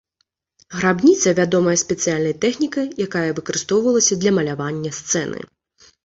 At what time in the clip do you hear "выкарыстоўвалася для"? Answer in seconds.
3.39-4.31